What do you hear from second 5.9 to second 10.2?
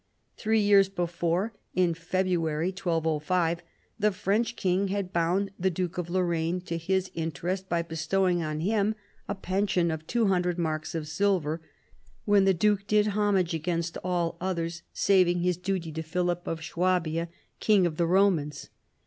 of Lorraine to his interest by bestowing on him a pension of